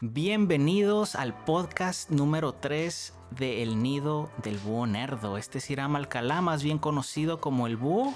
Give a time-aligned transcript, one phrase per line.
[0.00, 5.36] Bienvenidos al podcast número 3 de El Nido del Búho Nerdo.
[5.36, 8.14] Este es Iram Alcalá, más bien conocido como el Búho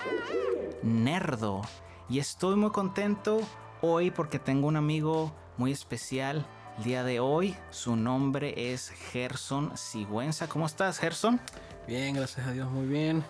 [0.85, 1.63] Nerdo.
[2.09, 3.41] Y estoy muy contento
[3.81, 6.47] hoy porque tengo un amigo muy especial
[6.79, 7.57] el día de hoy.
[7.71, 10.49] Su nombre es Gerson Sigüenza.
[10.49, 11.41] ¿Cómo estás, Gerson?
[11.89, 13.25] Bien, gracias a Dios, muy bien.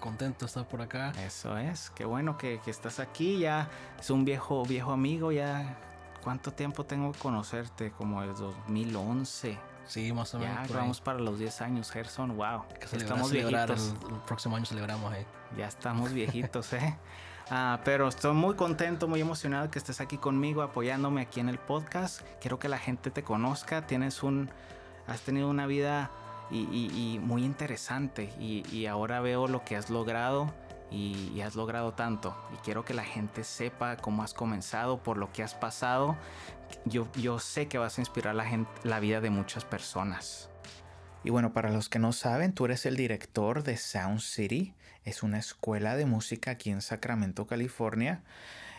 [0.00, 1.12] Contento de estar por acá.
[1.24, 3.38] Eso es, qué bueno que, que estás aquí.
[3.38, 5.78] Ya es un viejo, viejo amigo, ya
[6.22, 7.90] ¿Cuánto tiempo tengo que conocerte?
[7.90, 9.58] Como el 2011.
[9.86, 10.68] Sí, más o menos.
[10.68, 12.36] Ya vamos para los 10 años, Gerson.
[12.36, 12.64] Wow.
[12.78, 13.94] Que estamos viejitos.
[14.08, 15.26] El, próximo año celebramos ahí.
[15.56, 16.96] Ya estamos viejitos, ¿eh?
[17.50, 21.58] Ah, pero estoy muy contento, muy emocionado que estés aquí conmigo, apoyándome aquí en el
[21.58, 22.22] podcast.
[22.40, 23.86] Quiero que la gente te conozca.
[23.86, 24.48] Tienes un.
[25.08, 26.10] Has tenido una vida
[26.50, 28.32] y, muy interesante.
[28.38, 30.52] Y, y ahora veo lo que has logrado
[30.92, 32.36] y, has logrado tanto.
[32.54, 36.16] Y quiero que la gente sepa cómo has comenzado, por lo que has pasado.
[36.84, 40.50] Yo, yo sé que vas a inspirar la, gente, la vida de muchas personas.
[41.24, 44.74] Y bueno, para los que no saben, tú eres el director de Sound City.
[45.04, 48.22] Es una escuela de música aquí en Sacramento, California.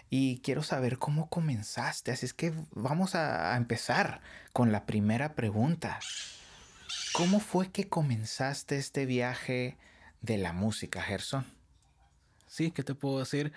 [0.10, 2.12] Y quiero saber cómo comenzaste.
[2.12, 6.00] Así es que vamos a, a empezar con la primera pregunta.
[7.14, 9.78] ¿Cómo fue que comenzaste este viaje
[10.22, 11.46] de la música, Gerson?
[12.54, 13.52] Sí, ¿qué te puedo decir?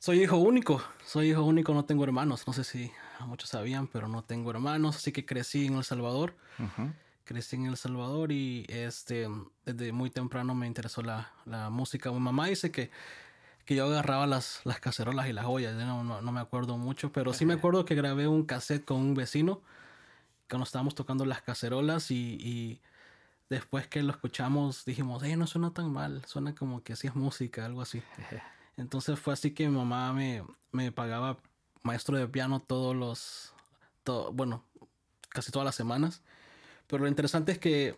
[0.00, 2.44] Soy hijo único, soy hijo único, no tengo hermanos.
[2.46, 6.34] No sé si muchos sabían, pero no tengo hermanos, así que crecí en El Salvador.
[7.24, 9.28] Crecí en El Salvador y este,
[9.64, 11.30] desde muy temprano me interesó la,
[11.70, 12.10] música.
[12.10, 12.90] Mi mamá dice que,
[13.64, 17.32] que yo agarraba las, las cacerolas y las ollas, no, no, me acuerdo mucho, pero
[17.32, 19.60] sí me acuerdo que grabé un cassette con un vecino
[20.48, 22.80] cuando estábamos tocando las cacerolas y
[23.50, 27.16] después que lo escuchamos dijimos, hey, no suena tan mal, suena como que así es
[27.16, 28.02] música, algo así.
[28.76, 30.42] Entonces fue así que mi mamá me,
[30.72, 31.36] me pagaba
[31.82, 33.52] maestro de piano todos los,
[34.32, 34.64] bueno,
[35.28, 36.22] casi todas las semanas.
[36.86, 37.96] Pero lo interesante es que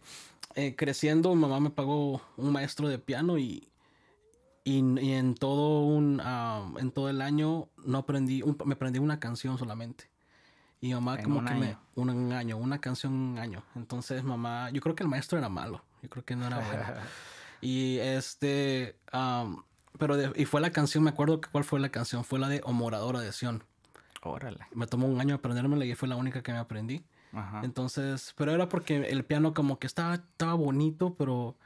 [0.54, 3.68] eh, creciendo, mi mamá me pagó un maestro de piano y,
[4.64, 9.58] y, en todo un, ah, en todo el año no aprendí, me aprendí una canción
[9.58, 10.11] solamente.
[10.82, 11.76] Y mamá como que me...
[11.94, 13.62] Un, año, una canción un año.
[13.76, 15.80] Entonces mamá, yo creo que el maestro era malo.
[16.02, 16.84] Yo creo que no era bueno.
[17.60, 18.96] y este...
[19.96, 22.24] pero y fue la canción, me acuerdo que cuál fue la canción.
[22.24, 23.62] Fue la de O Moradora de Sion.
[24.22, 24.66] Órale.
[24.74, 27.04] Me tomó un año aprendérmela y fue la única que me aprendí.
[27.62, 31.56] Entonces, pero era porque el piano como que estaba, estaba bonito, pero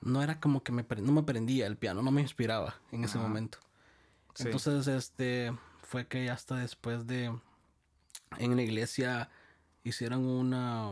[0.00, 3.18] no era como que me, no me aprendía el piano, no me inspiraba en ese
[3.18, 3.58] momento.
[4.38, 7.36] Entonces, este, fue que hasta después de,
[8.38, 9.30] en la iglesia
[9.84, 10.90] hicieron una,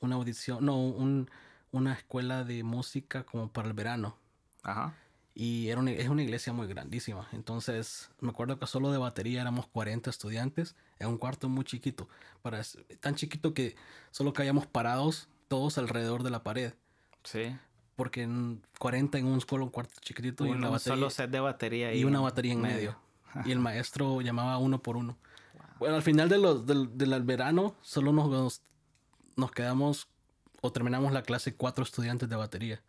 [0.00, 1.30] una audición, no, un,
[1.72, 4.16] una escuela de música como para el verano.
[4.62, 4.94] Ajá.
[5.36, 7.26] Y era es una iglesia muy grandísima.
[7.32, 12.08] Entonces, me acuerdo que solo de batería éramos 40 estudiantes en un cuarto muy chiquito.
[12.42, 12.62] Para,
[13.00, 13.74] tan chiquito que
[14.12, 16.72] solo caíamos parados todos alrededor de la pared.
[17.24, 17.56] Sí.
[17.96, 18.28] Porque
[18.78, 20.46] 40 en un solo cuarto chiquitito.
[20.46, 21.92] y una un solo set de batería.
[21.92, 22.96] Y, una batería en medio.
[23.44, 25.16] y el maestro llamaba uno por uno.
[25.78, 28.62] Bueno, al final de los, del, del verano solo nos,
[29.36, 30.08] nos quedamos
[30.60, 32.82] o terminamos la clase cuatro estudiantes de batería.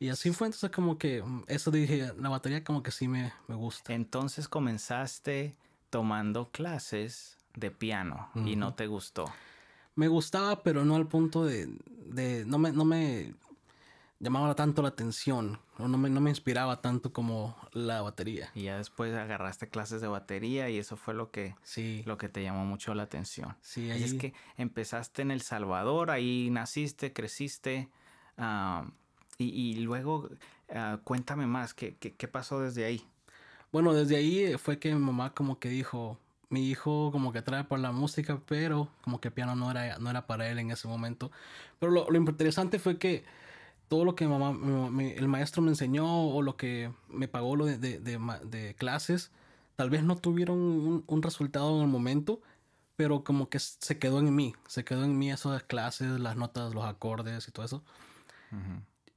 [0.00, 3.32] Y así fue, entonces como que mm, eso dije, la batería como que sí me,
[3.48, 3.94] me gusta.
[3.94, 5.56] Entonces comenzaste
[5.90, 9.24] tomando clases de piano y no te gustó.
[9.96, 11.68] Me gustaba, pero no al punto de,
[12.06, 13.34] de no me, no me
[14.20, 18.50] llamaba tanto la atención, no me, no me inspiraba tanto como la batería.
[18.54, 22.02] Y ya después agarraste clases de batería y eso fue lo que, sí.
[22.04, 23.56] lo que te llamó mucho la atención.
[23.60, 24.02] Sí, ahí...
[24.02, 27.88] Es que empezaste en El Salvador, ahí naciste, creciste.
[28.36, 28.90] Ah,
[29.40, 30.28] y, luego,
[30.74, 33.04] ah, cuéntame más, ¿qué, ¿qué, pasó desde ahí?
[33.70, 36.18] Bueno, desde ahí fue que mi mamá como que dijo,
[36.48, 40.10] mi hijo como que trae por la música, pero como que piano no era, no
[40.10, 41.30] era para él en ese momento.
[41.78, 43.24] Pero lo, lo interesante fue que
[43.88, 44.50] todo lo que mamá,
[45.00, 49.30] el maestro me enseñó o lo que me pagó lo de, de, clases,
[49.76, 52.42] tal vez no tuvieron un, resultado en el momento,
[52.96, 56.74] pero como que se quedó en mí, se quedó en mí esas clases, las notas,
[56.74, 57.82] los acordes y todo eso.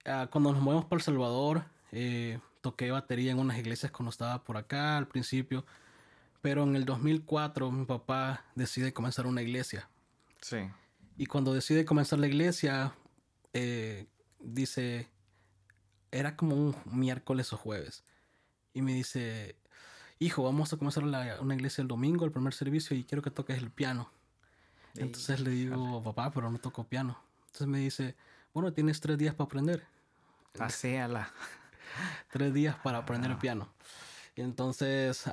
[0.06, 4.44] Ah, cuando nos movimos para El Salvador, eh, toqué batería en unas iglesias cuando estaba
[4.44, 5.66] por acá al principio,
[6.42, 9.90] pero en el 2004 mi papá decide comenzar una iglesia.
[10.42, 10.57] Sí.
[11.18, 12.94] Y cuando decide comenzar la iglesia,
[13.54, 14.07] eh,
[14.44, 15.08] dice,
[16.12, 18.04] era como un miércoles o jueves.
[18.74, 19.56] Y me dice,
[20.20, 23.58] hijo, vamos a comenzar una iglesia el domingo, el primer servicio, y quiero que toques
[23.58, 24.12] el piano.
[24.96, 27.18] Entonces le digo, papá, pero no toco piano.
[27.48, 28.16] Entonces me dice,
[28.54, 29.84] bueno, tienes tres días para aprender.
[30.60, 31.32] Hacéala.
[32.32, 33.70] tres días para aprender el piano.
[34.36, 35.26] Entonces,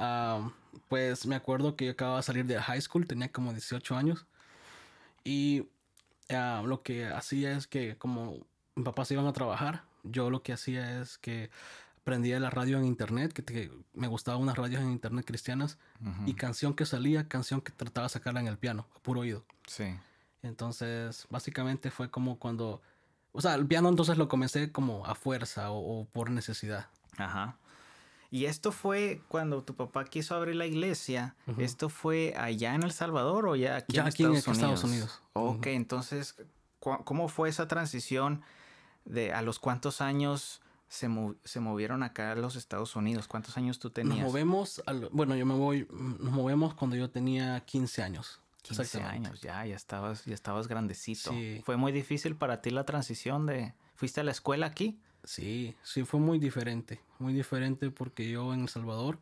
[0.88, 4.26] pues me acuerdo que yo acababa de salir de high school, tenía como 18 años.
[5.24, 5.68] Y
[6.28, 8.46] lo que hacía es que como
[8.78, 11.50] mis papás iban a trabajar, yo lo que hacía es que
[12.04, 15.78] prendía la radio en internet, que, me gustaban unas radios en internet cristianas,
[16.24, 19.44] y canción que salía, canción que trataba de sacarla en el piano, a puro oído.
[19.66, 19.94] Sí.
[20.42, 22.80] Entonces, básicamente fue como cuando,
[23.32, 26.88] o sea, el piano entonces lo comencé como a fuerza o, por necesidad.
[27.18, 27.58] Ajá.
[28.30, 31.34] Y esto fue cuando tu papá quiso abrir la iglesia.
[31.58, 34.84] ¿Esto fue allá en El Salvador o ya aquí, ya en, aquí Estados en Estados
[34.84, 35.22] Unidos?
[35.32, 36.36] Ok, entonces,
[36.78, 38.42] ¿cómo fue esa transición
[39.08, 41.08] de a los cuántos años se,
[41.44, 43.26] se, movieron acá a los Estados Unidos?
[43.26, 44.18] ¿Cuántos años tú tenías?
[44.18, 48.40] Nos movemos, bueno, yo me voy, nos movemos cuando yo tenía 15 años.
[48.62, 51.32] 15 años, ya, ya estabas, ya estabas grandecito.
[51.64, 53.74] ¿Fue muy difícil para ti la transición de...
[53.94, 55.00] ¿Fuiste a la escuela aquí?
[55.24, 57.00] Sí, sí, fue muy diferente.
[57.18, 59.18] Muy diferente porque yo en El Salvador,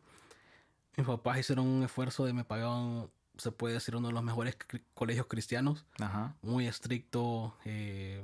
[0.95, 4.57] mis papás hicieron un esfuerzo de me pagaban, se puede decir, uno de los mejores
[4.93, 5.85] colegios cristianos.
[5.99, 6.35] Ajá.
[6.41, 8.23] Muy estricto, eh,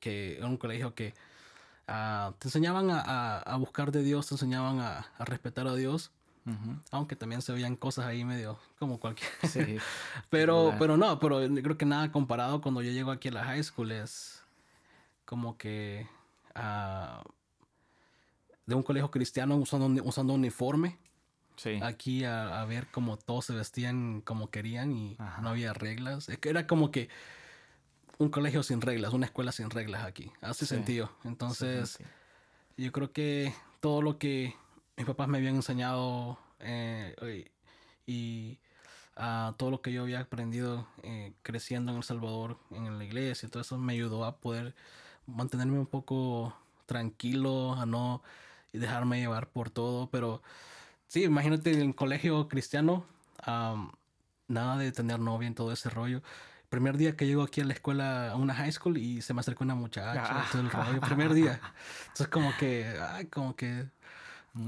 [0.00, 1.14] que era un colegio que
[1.86, 6.10] ah, te enseñaban a, buscar de Dios, te enseñaban a, respetar a Dios.
[6.90, 9.30] Aunque también se veían cosas ahí medio como cualquier.
[9.48, 9.76] Sí.
[10.30, 13.62] pero, pero no, pero creo que nada comparado cuando yo llego aquí a la high
[13.62, 14.42] school es
[15.26, 16.08] como que
[16.56, 17.22] uh,
[18.66, 20.98] de un colegio cristiano usando, usando uniforme.
[21.56, 21.78] Sí.
[21.82, 26.28] Aquí a, ver cómo todos se vestían como querían y no había reglas.
[26.42, 27.10] Era como que
[28.20, 30.30] un colegio sin reglas, una escuela sin reglas aquí.
[30.42, 31.10] Hace sentido.
[31.24, 31.98] Entonces,
[32.76, 34.54] yo creo que todo lo que
[34.98, 37.50] mis papás me habían enseñado eh,
[38.06, 38.58] y
[39.16, 43.48] uh, todo lo que yo había aprendido eh, creciendo en El Salvador, en la iglesia,
[43.48, 44.74] todo eso me ayudó a poder
[45.26, 48.22] mantenerme un poco tranquilo, a no
[48.74, 50.10] dejarme llevar por todo.
[50.10, 50.42] Pero
[51.08, 53.06] sí, imagínate en el colegio cristiano,
[53.46, 56.20] nada de tener novia en todo ese rollo
[56.70, 59.40] primer día que llego aquí a la escuela, a una high school, y se me
[59.40, 60.48] acercó una muchacha, ah.
[60.50, 61.60] todo el rollo, primer día.
[62.02, 63.86] Entonces, como que, ay, como que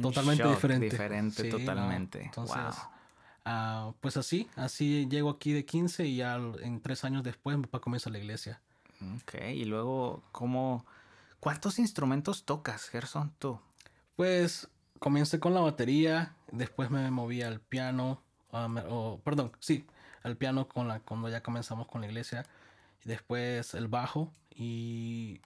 [0.02, 0.90] totalmente diferente.
[0.90, 2.25] Diferente, totalmente.
[2.25, 2.56] Entonces,
[3.44, 7.62] ah, pues así, así llego aquí de 15 y ya en tres años después mi
[7.64, 8.60] papá comienza la iglesia.
[9.22, 10.84] Ok, y luego, ¿cómo,
[11.40, 13.58] cuántos instrumentos tocas, Gerson, tú?
[14.16, 18.20] Pues comencé con la batería, después me moví al piano,
[18.52, 19.84] ah, o, perdón, sí,
[20.22, 22.44] al piano con la, cuando ya comenzamos con la iglesia.
[23.04, 24.32] Y después el bajo.
[24.54, 25.40] Y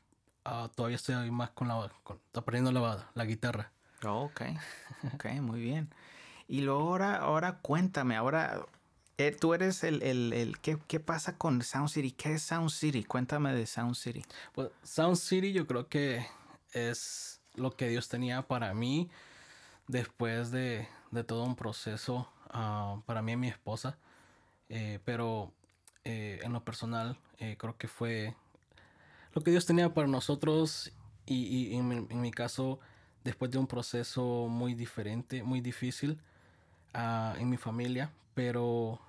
[0.45, 1.91] ah, todavía estoy más con la.
[2.35, 3.73] aprendiendo la, la guitarra.
[4.05, 4.43] Oh, ok.
[5.15, 5.91] Ok, muy bien.
[6.49, 8.65] Y luego ahora, ahora cuéntame, ahora.
[9.19, 12.13] Eh, tú eres el, el, el ¿qué, ¿qué, pasa con Sound City?
[12.13, 13.03] ¿Qué es Sound City?
[13.03, 14.23] Cuéntame de Sound City.
[14.53, 16.27] Pues Sound City yo creo que
[16.73, 19.09] es lo que Dios tenía para mí
[19.89, 23.97] después de, de todo un proceso ah, para mí y mi esposa.
[24.69, 25.53] Eh, pero
[26.05, 28.35] eh, en lo personal, eh, creo que fue
[29.33, 30.93] lo que Dios tenía para nosotros
[31.27, 32.79] y, en, mi, caso,
[33.25, 36.21] después de un proceso muy diferente, muy difícil
[36.95, 39.01] ah, en mi familia, pero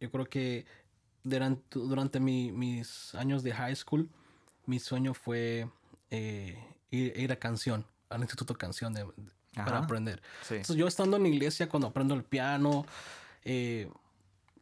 [0.00, 0.64] yo creo que
[1.22, 4.08] durante, durante mis años de high school,
[4.64, 5.68] mi sueño fue
[6.10, 8.94] ir, a canción, al instituto canción
[9.54, 10.22] para aprender.
[10.48, 12.86] Entonces yo estando en la iglesia, cuando aprendo el piano,
[13.44, 13.90] eh,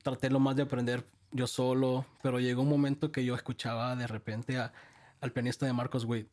[0.03, 4.06] traté lo más de aprender yo solo, pero llegó un momento que yo escuchaba de
[4.06, 6.29] repente al pianista de Marcos Witt,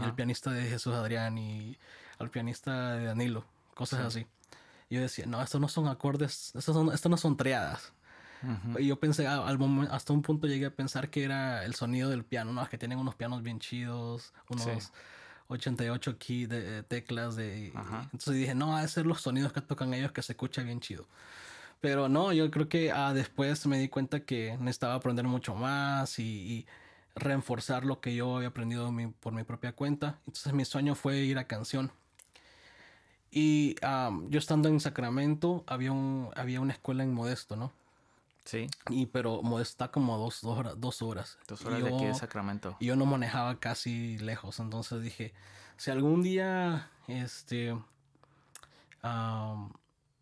[0.00, 1.76] al pianista de Jesús Adrián y
[2.18, 4.26] al pianista de Danilo, cosas así.
[4.90, 7.92] Y yo decía, no, estos no son acordes, estos, son, no son triadas.
[8.78, 12.08] Y yo pensé, al momento, hasta un punto llegué a pensar que era el sonido
[12.08, 12.66] del piano, ¿no?
[12.68, 14.92] Que tienen unos pianos bien chidos, unos
[15.48, 17.36] 88 key de, teclas.
[17.36, 20.80] de Entonces dije, no, a ser los sonidos que tocan ellos que se escucha bien
[20.80, 21.06] chido.
[21.80, 26.18] Pero no, yo creo que ah, después me di cuenta que necesitaba aprender mucho más
[26.18, 26.66] y,
[27.14, 30.20] reforzar lo que yo había aprendido por mi propia cuenta.
[30.26, 31.90] Entonces mi sueño fue ir a canción.
[33.30, 33.74] Y
[34.28, 37.72] yo estando en Sacramento, había, un, había una escuela en Modesto, ¿no?
[38.44, 38.68] Sí.
[38.88, 40.80] Y pero Modesto está como dos, dos, horas.
[40.80, 42.76] Dos horas, dos horas de aquí de Sacramento.
[42.78, 44.60] Y yo no manejaba casi lejos.
[44.60, 45.34] Entonces dije,
[45.76, 47.76] si algún día, este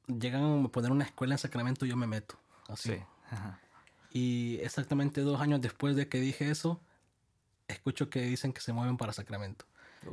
[0.06, 2.36] llegan a poner una escuela en Sacramento, yo me meto.
[2.68, 2.96] Así.
[4.12, 6.80] Y exactamente dos años después de que dije eso,
[7.68, 9.64] escucho que dicen que se mueven para Sacramento.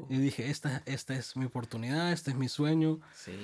[0.09, 2.99] Y dije, esta, esta es mi oportunidad, este es mi sueño.
[3.15, 3.37] Sí.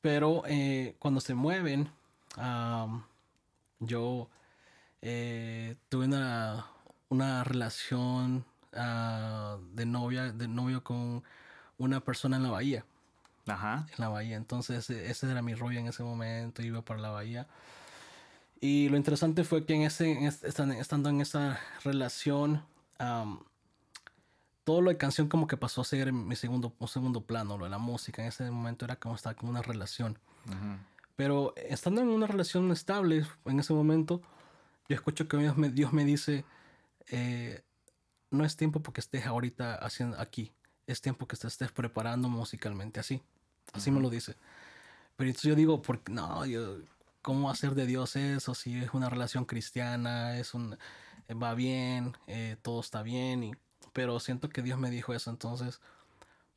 [0.00, 1.90] Pero eh, cuando se mueven,
[3.80, 4.30] yo
[5.02, 6.66] eh, tuve una,
[7.10, 11.22] una relación ah, de novia, de novio con
[11.76, 12.84] una persona en la bahía.
[13.50, 13.86] Ajá.
[13.90, 14.36] En la bahía.
[14.36, 17.46] Entonces e, ese era mi rollo en ese momento, iba para la bahía.
[18.60, 22.62] Y lo interesante fue que en ese, estando en esa relación,
[24.64, 27.64] todo lo de canción como que pasó a ser mi segundo, un segundo plano, lo
[27.64, 28.20] de la música.
[28.20, 30.18] En ese momento era como estar como una relación.
[31.16, 34.20] Pero estando en una relación estable, en ese momento,
[34.88, 36.44] yo escucho que Dios me, Dios me dice,
[37.08, 37.62] eh,
[38.30, 40.52] no es tiempo porque estés ahorita haciendo aquí,
[40.86, 43.22] es tiempo que te estés preparando musicalmente así.
[43.72, 44.36] Así me lo dice.
[45.16, 46.78] Pero entonces yo digo, porque no, yo,
[47.22, 48.54] ¿cómo hacer de Dios eso?
[48.54, 50.76] Si es una relación cristiana, es un,
[51.30, 53.52] va bien, eh, todo está bien, y,
[53.92, 55.80] pero siento que Dios me dijo eso, entonces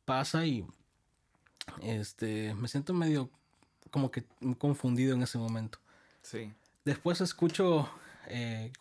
[0.05, 0.65] pasa y
[1.81, 3.29] este, me siento medio
[3.91, 4.25] como que
[4.57, 5.79] confundido en ese momento.
[6.21, 6.51] Sí.
[6.85, 7.89] Después escucho,
[8.27, 8.71] eh,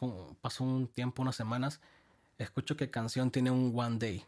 [0.40, 1.80] pasó un tiempo, unas semanas,
[2.38, 4.24] escucho que canción tiene un One Day.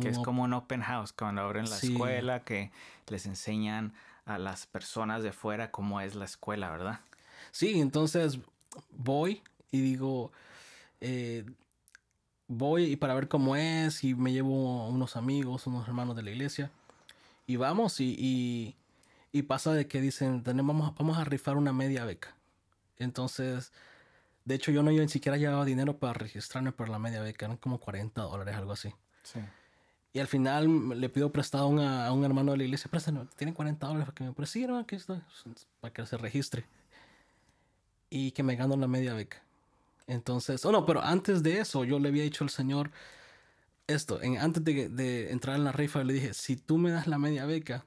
[0.00, 2.70] Que es como un open house cuando abren la escuela, que
[3.08, 3.92] les enseñan
[4.24, 7.00] a las personas de fuera cómo es la escuela, ¿verdad?
[7.50, 8.38] Sí, entonces
[8.90, 10.32] voy y digo,
[11.00, 11.44] eh,
[12.46, 16.30] voy y para ver cómo es y me llevo unos amigos, unos hermanos de la
[16.30, 16.70] iglesia
[17.46, 18.76] y vamos y,
[19.32, 22.34] y, pasa de que dicen, tenemos, vamos a rifar una media beca.
[22.98, 23.72] Entonces
[24.48, 27.44] de hecho, yo no yo ni siquiera llevaba dinero para registrarme por la media beca,
[27.44, 28.94] eran como 40 dólares, algo así.
[29.32, 29.40] Sí.
[30.12, 33.86] Y al final le pido prestado a un hermano de la iglesia, préstame, tiene 40
[33.86, 35.22] dólares para que me preste, aquí está,
[35.80, 36.64] para que se registre.
[38.10, 39.42] Y que me gano la media beca.
[40.06, 42.90] Entonces, oh no, pero antes de eso, yo le había dicho al Señor
[43.86, 47.06] esto, en, antes de, de entrar en la rifa, le dije, si tú me das
[47.06, 47.84] la media beca,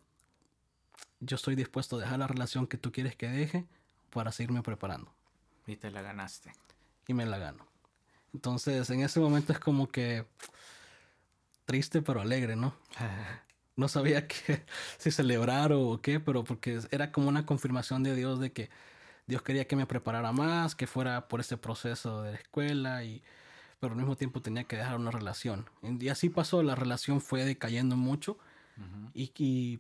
[1.20, 3.66] yo estoy dispuesto a dejar la relación que tú quieres que deje
[4.12, 5.12] para seguirme preparando.
[5.66, 6.52] Y te la ganaste.
[7.08, 7.66] Y me la gano.
[8.34, 10.26] Entonces, en ese momento es como que
[11.72, 12.76] triste pero alegre, ¿no?
[13.78, 14.66] no sabía que,
[14.98, 18.70] si celebrar o qué, pero porque era como una confirmación de Dios de que
[19.26, 23.24] Dios quería que me preparara más, que fuera por ese proceso de la escuela y
[23.80, 25.68] pero al mismo tiempo tenía que dejar una relación.
[25.82, 28.38] Y así pasó, la relación fue decayendo mucho.
[29.14, 29.80] Y,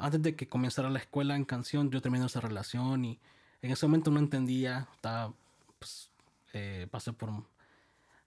[0.00, 3.20] antes de que comenzara la escuela en canción, yo terminé esa relación y
[3.62, 5.32] en ese momento no entendía, estaba,
[5.78, 6.10] pues,
[6.54, 7.30] eh, pasé por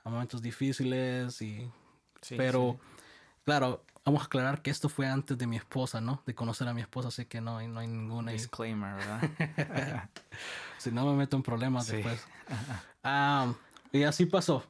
[0.06, 1.70] momentos difíciles y...
[2.30, 2.80] pero,
[3.46, 6.22] claro, vamos a aclarar que esto fue antes de mi esposa, ¿no?
[6.26, 8.32] De conocer a mi esposa, así que no, no hay ninguna...
[8.32, 10.10] Disclaimer, ¿verdad?
[10.78, 12.26] si no me meto en problemas después.
[13.92, 14.64] y así pasó.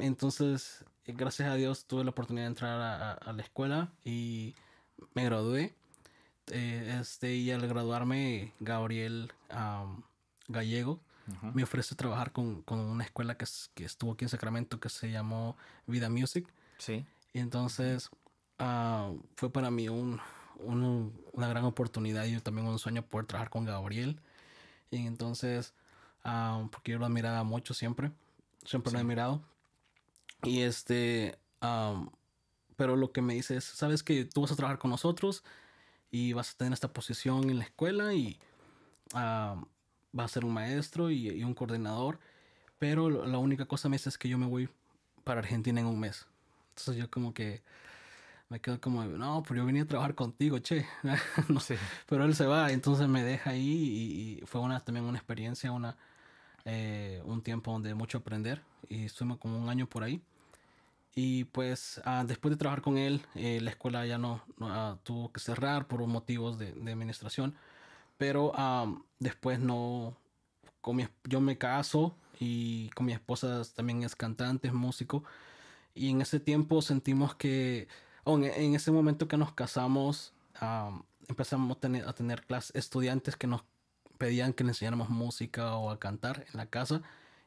[0.00, 4.54] entonces, gracias a Dios tuve la oportunidad de entrar a la escuela y
[5.14, 5.74] me gradué.
[6.50, 9.32] Eh, este, y al graduarme, Gabriel
[10.48, 11.00] Gallego
[11.54, 15.10] me ofrece trabajar con, con una escuela que, que, estuvo aquí en Sacramento que se
[15.10, 16.46] llamó Vida Music.
[16.84, 17.06] Sí.
[17.32, 18.10] Y entonces
[18.58, 20.20] ah, fue para mí un,
[20.58, 24.20] una gran oportunidad y también un sueño poder trabajar con Gabriel.
[24.90, 25.72] Y entonces,
[26.24, 28.12] ah, porque yo lo admiraba mucho siempre,
[28.64, 29.42] siempre lo he admirado.
[30.42, 31.38] Y este,
[32.76, 35.42] pero lo que me dice es, sabes que tú vas a trabajar con nosotros
[36.10, 38.38] y vas a tener esta posición en la escuela y
[39.14, 39.64] uh,
[40.12, 42.20] vas a ser un maestro y, un coordinador.
[42.78, 44.68] Pero la única cosa me dice es que yo me voy
[45.24, 46.26] para Argentina en un mes.
[46.76, 47.62] Entonces yo como que
[48.48, 50.84] me quedo como, no, pero yo venía a trabajar contigo, che.
[51.48, 51.78] no sé.
[52.06, 55.96] Pero él se va, entonces me deja ahí y, fue una, también una experiencia, una,
[56.64, 58.62] eh, un tiempo donde mucho aprender.
[58.88, 60.20] Y estuvimos como un año por ahí.
[61.14, 65.32] Y pues ah, después de trabajar con él, eh, la escuela ya no, ah, tuvo
[65.32, 67.54] que cerrar por motivos de, administración.
[68.18, 68.52] Pero
[69.18, 70.16] después no,
[70.80, 75.24] con yo me caso y con mi esposa también es cantante, es músico.
[75.94, 77.88] Y en ese tiempo sentimos que,
[78.26, 80.32] en, ese momento que nos casamos,
[81.28, 83.62] empezamos a tener, a tener clases, estudiantes que nos
[84.18, 87.02] pedían que le enseñáramos música o a cantar en la casa.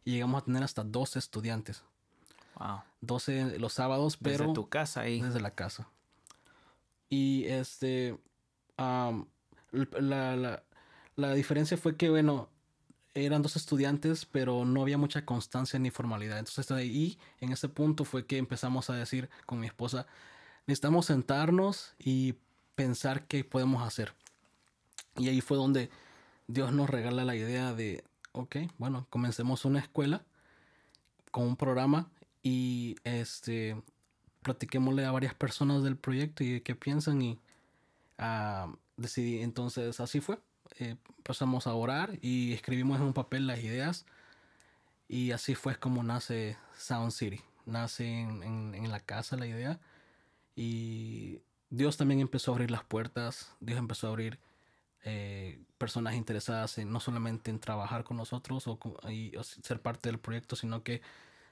[0.05, 1.83] Y llegamos a tener hasta dos estudiantes.
[2.55, 2.81] Wow.
[3.01, 4.45] 12 los sábados, pero...
[4.45, 5.21] Desde tu casa ahí.
[5.21, 5.89] Desde la casa.
[7.09, 8.17] Y este...
[8.77, 10.63] la,
[11.15, 12.49] la, diferencia fue que, bueno,
[13.25, 16.39] eran dos estudiantes, pero no había mucha constancia ni formalidad.
[16.39, 20.05] Entonces, ahí, en ese punto fue que empezamos a decir con mi esposa,
[20.67, 22.35] necesitamos sentarnos y
[22.75, 24.13] pensar qué podemos hacer.
[25.15, 25.89] Y ahí fue donde
[26.47, 30.23] Dios nos regala la idea de, ok, bueno, comencemos una escuela
[31.31, 32.09] con un programa
[32.43, 33.81] y este
[34.43, 37.39] platiquémosle a varias personas del proyecto y qué piensan y
[38.19, 40.39] uh, decidí entonces así fue
[40.79, 44.05] eh, pasamos a orar y escribimos en un papel las ideas
[45.07, 49.79] y así fue como nace Sound City nace en, en, la casa la idea
[50.55, 54.39] y Dios también empezó a abrir las puertas, Dios empezó a abrir
[55.03, 58.79] eh, personas interesadas en no solamente en trabajar con nosotros o,
[59.41, 61.01] ser parte del proyecto, sino que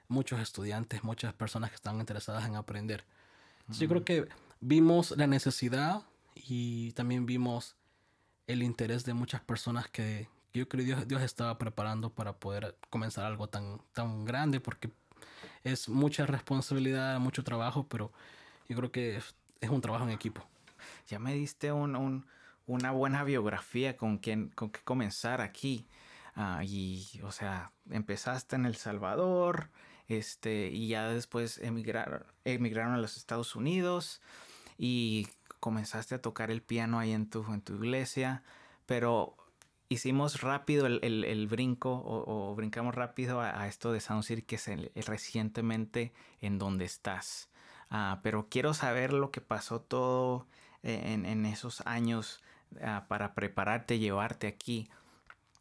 [0.07, 3.05] muchos estudiantes, muchas personas que estaban interesadas en aprender.
[3.69, 4.27] Yo creo que
[4.61, 6.03] vimos la necesidad
[6.35, 7.75] y también vimos
[8.47, 12.77] el interés de muchas personas que, yo creo que Dios, Dios, estaba preparando para poder
[12.89, 14.91] comenzar algo tan, tan grande, porque
[15.63, 18.11] es mucha responsabilidad, mucho trabajo, pero
[18.69, 19.17] yo creo que
[19.61, 20.45] es un trabajo en equipo.
[21.07, 22.25] Ya me diste un,
[22.67, 25.87] una buena biografía con quien con que comenzar aquí.
[26.35, 29.69] Ah, y, o sea, empezaste en El Salvador,
[30.07, 34.21] este, y ya después emigraron, emigraron a los Estados Unidos
[34.77, 35.27] y
[35.65, 38.43] comenzaste a tocar el piano ahí en tu, en tu iglesia,
[38.85, 39.35] pero
[39.89, 46.59] hicimos rápido el, brinco o, brincamos rápido a, esto de Sound que es recientemente en
[46.59, 47.49] donde estás.
[47.89, 50.45] Ah, pero quiero saber lo que pasó todo
[50.83, 52.43] eh, en, esos años
[52.83, 54.87] ah, para prepararte, llevarte aquí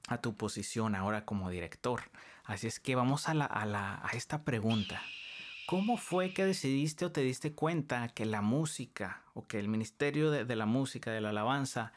[0.08, 2.02] a tu posición ahora como director.
[2.44, 5.00] Así es que vamos a, la, a, esta pregunta.
[5.66, 10.30] ¿Cómo fue que decidiste o te diste cuenta que la música o que el ministerio
[10.30, 11.92] de, la música, de la alabanza,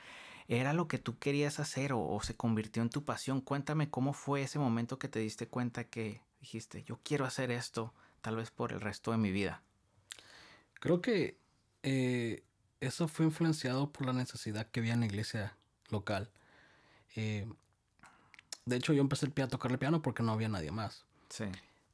[0.48, 3.42] era lo que tú querías hacer o, o, se convirtió en tu pasión?
[3.42, 7.94] Cuéntame cómo fue ese momento que te diste cuenta que dijiste, yo quiero hacer esto
[8.22, 9.62] tal vez por el resto de mi vida.
[10.80, 11.38] Creo que
[11.84, 12.44] eh,
[12.80, 15.56] eso fue influenciado por la necesidad que había en la iglesia
[15.90, 16.30] local.
[17.16, 17.48] Eh,
[18.66, 21.06] de hecho, yo empecé a tocar el piano porque no había nadie más.
[21.30, 21.46] Sí.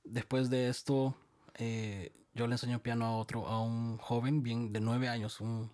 [0.04, 1.16] Después de esto,
[1.56, 5.72] eh, yo le enseño piano a otro, a un joven bien de nueve años, un,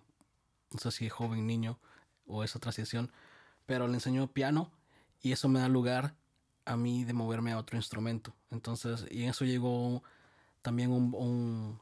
[0.72, 1.78] no sé si joven niño
[2.26, 3.10] o es otra sesión,
[3.66, 4.70] pero le enseño piano
[5.22, 6.14] y eso me da lugar
[6.64, 8.34] a mí de moverme a otro instrumento.
[8.50, 10.02] Entonces, y en eso llegó
[10.62, 11.80] también un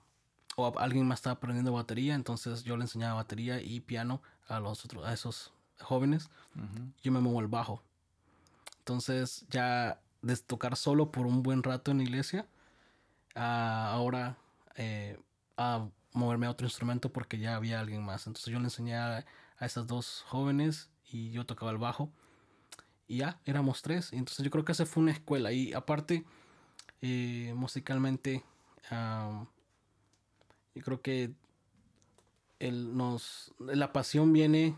[0.58, 4.84] o alguien más estaba aprendiendo batería, entonces yo le enseñaba batería y piano a los
[4.84, 6.30] otros, a esos jóvenes.
[7.00, 7.80] Yo me muevo el bajo.
[8.80, 12.48] Entonces ya de tocar solo por un buen rato en la iglesia,
[13.38, 14.37] ahora
[14.74, 15.18] eh,
[15.57, 18.27] a moverme a otro instrumento porque ya había alguien más.
[18.27, 19.24] Entonces yo le enseñé a,
[19.61, 22.11] esas dos jóvenes y yo tocaba el bajo.
[23.07, 24.12] Y ya, éramos tres.
[24.12, 25.53] Entonces yo creo que esa fue una escuela.
[25.53, 26.24] Y aparte,
[27.01, 28.44] eh, musicalmente,
[28.90, 31.33] yo creo que
[32.59, 34.77] el, nos, la pasión viene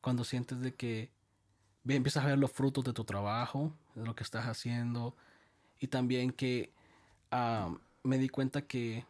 [0.00, 1.10] cuando sientes de que
[1.86, 5.16] empiezas a ver los frutos de tu trabajo, de lo que estás haciendo.
[5.82, 6.72] Y también que
[7.32, 9.04] ah, me di cuenta que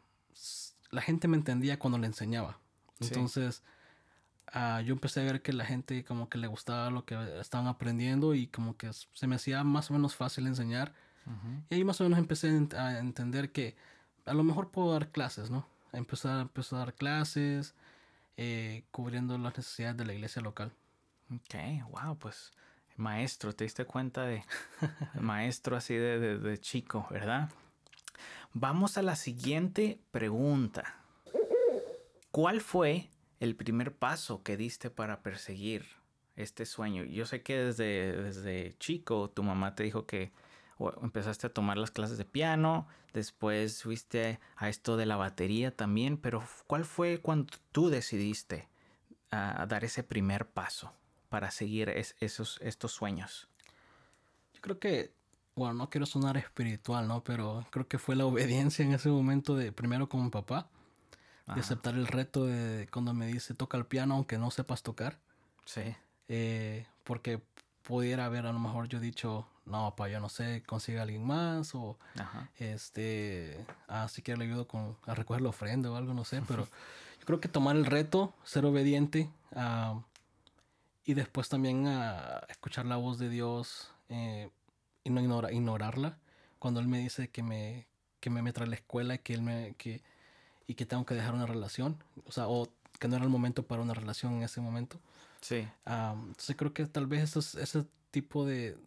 [0.90, 2.58] la gente me entendía cuando le enseñaba.
[2.98, 3.62] Entonces,
[4.46, 7.66] ah, yo empecé a ver que la gente como que le gustaba lo que estaban
[7.66, 10.94] aprendiendo y como que se me hacía más o menos fácil enseñar.
[11.68, 13.76] Y ahí más o menos empecé a entender que
[14.24, 15.66] a lo mejor puedo dar clases, ¿no?
[15.92, 17.74] Empezar, empezar a dar clases,
[18.38, 20.72] eh, cubriendo las necesidades de la iglesia local.
[21.30, 21.54] Ok,
[21.90, 22.52] wow, pues
[22.96, 24.44] maestro, te diste cuenta de
[25.20, 27.50] maestro así de, de, chico, ¿verdad?
[28.52, 31.02] Vamos a la siguiente pregunta.
[32.30, 35.86] ¿Cuál fue el primer paso que diste para perseguir
[36.36, 37.04] este sueño?
[37.04, 40.32] Yo sé que desde, desde chico tu mamá te dijo que
[41.02, 46.16] empezaste a tomar las clases de piano, después fuiste a esto de la batería también,
[46.16, 48.68] pero ¿cuál fue cuando tú decidiste
[49.30, 50.92] a dar ese primer paso
[51.32, 51.88] para seguir
[52.20, 53.48] esos, estos sueños?
[54.52, 55.14] Yo creo que,
[55.54, 57.24] bueno, no quiero sonar espiritual, ¿no?
[57.24, 60.68] Pero creo que fue la obediencia en ese momento de, primero con mi papá,
[61.46, 65.20] de aceptar el reto de cuando me dice toca el piano aunque no sepas tocar.
[65.64, 65.96] Sí.
[66.28, 67.40] Eh, porque
[67.82, 71.26] pudiera haber a lo mejor yo dicho, no, papá, yo no sé, consigue a alguien
[71.26, 71.98] más o
[72.58, 76.42] este, ah, si quiere le ayudo con, a recoger la ofrenda o algo, no sé,
[76.46, 76.66] pero
[77.20, 79.30] yo creo que tomar el reto, ser obediente
[81.04, 84.50] y después también a escuchar la voz de Dios eh,
[85.04, 86.18] y no ignora, ignorarla
[86.58, 87.88] cuando Él me dice que me,
[88.20, 90.00] que me meta a la escuela y que Él me, que,
[90.66, 92.68] y que tengo que dejar una relación, o sea, o
[93.00, 95.00] que no era el momento para una relación en ese momento.
[95.40, 95.66] Sí.
[95.84, 98.78] entonces creo que tal vez ese tipo de,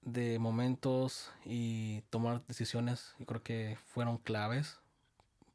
[0.00, 4.80] de momentos y tomar decisiones, yo creo que fueron claves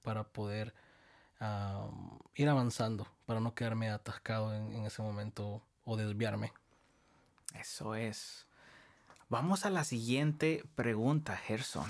[0.02, 0.74] para poder
[2.36, 6.54] ir avanzando, para no quedarme atascado en, ese momento o desviarme.
[7.54, 8.48] Eso es.
[9.30, 11.86] Vamos a la siguiente pregunta, Gerson.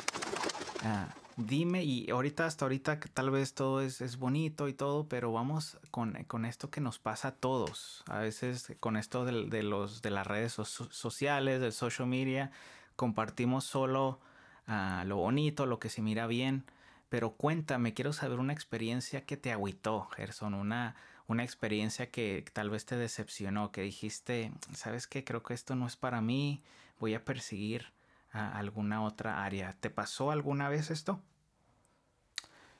[0.84, 5.78] Ah, dime, y ahorita hasta ahorita tal vez todo es, bonito y todo, pero vamos
[5.91, 8.04] con, esto que nos pasa a todos.
[8.08, 12.52] A veces con esto de, los, de las redes sociales, del social media,
[12.95, 14.19] compartimos solo
[14.65, 16.65] ah, lo bonito, lo que se mira bien,
[17.10, 20.95] pero cuéntame, quiero saber una experiencia que te agüitó, Gerson, una,
[21.27, 25.23] una experiencia que tal vez te decepcionó, que dijiste, ¿sabes qué?
[25.23, 26.63] Creo que esto no es para mí,
[26.99, 27.91] voy a perseguir
[28.31, 29.75] a alguna otra área.
[29.79, 31.21] ¿Te pasó alguna vez esto?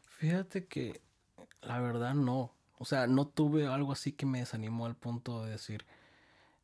[0.06, 1.02] Fíjate que
[1.62, 2.54] la verdad no.
[2.80, 5.86] O sea, no tuve algo así que me desanimó al punto de decir,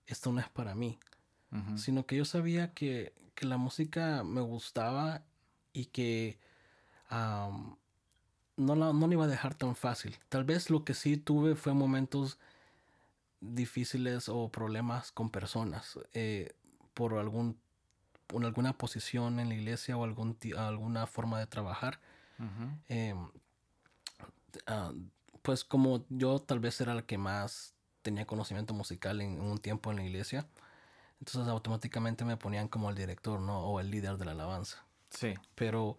[0.08, 1.00] esto no es para mí.
[1.76, 5.22] Sino que yo sabía que, que, la música me gustaba
[5.72, 6.40] y que
[8.58, 10.18] no, la, no iba a dejar tan fácil.
[10.30, 12.40] Tal vez lo que sí tuve fue momentos
[13.42, 16.54] difíciles o problemas con personas eh,
[16.94, 17.58] por algún
[18.28, 22.00] por alguna posición en la iglesia o algún alguna forma de trabajar.
[22.90, 23.30] Em,
[24.66, 24.92] ah,
[25.42, 29.92] pues como yo tal vez era el que más tenía conocimiento musical en, un tiempo
[29.92, 30.48] en la iglesia
[31.24, 34.84] entonces automáticamente me ponían como el director no o el líder de la alabanza.
[35.10, 35.36] Sí.
[35.56, 35.96] Pero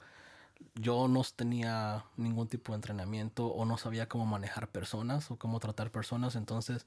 [0.75, 5.61] yo no tenía ningún tipo de entrenamiento o no sabía cómo manejar personas o cómo
[5.61, 6.87] tratar personas, entonces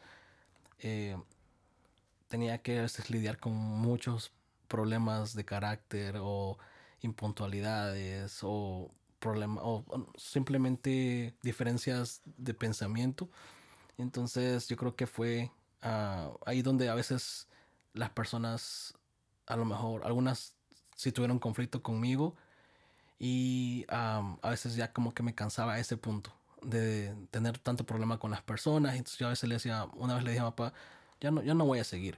[0.80, 1.18] eh,
[2.28, 4.32] tenía que lidiar con muchos
[4.68, 6.58] problemas de carácter o
[7.02, 9.84] impuntualidades o problemas o
[10.18, 13.30] simplemente diferencias de pensamiento.
[13.98, 15.52] Entonces yo creo que fue
[15.82, 17.48] ah, ahí donde a veces
[17.94, 18.94] las personas,
[19.48, 20.54] a lo mejor algunas
[20.96, 22.36] si tuvieron conflicto conmigo,
[23.20, 28.20] y a veces ya como que me cansaba a ese punto de tener tanto problema
[28.20, 28.96] con las personas.
[28.96, 30.74] Entonces yo a veces le decía, una vez le dije a papá,
[31.22, 32.18] ya no, ya no voy a seguir.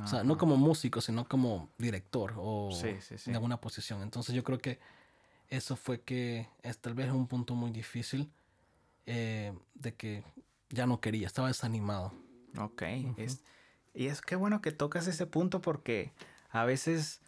[0.00, 4.02] o sea, no como músico, sino como director o en alguna posición.
[4.02, 4.78] Entonces yo creo que
[5.48, 8.30] eso fue que es tal vez un punto muy difícil
[9.06, 10.24] eh, de que
[10.68, 12.12] ya no quería, estaba desanimado.
[12.58, 12.82] Ok,
[13.16, 13.42] es,
[13.94, 16.12] y es que bueno que tocas ese punto porque
[16.50, 17.20] a veces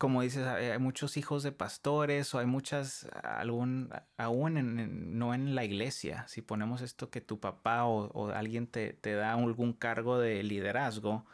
[0.00, 5.54] como dices, hay muchos hijos de pastores o hay muchas, algún, aún en, no en
[5.54, 10.18] la iglesia, si ponemos esto que tu papá o, alguien te, te, da algún cargo
[10.18, 11.26] de liderazgo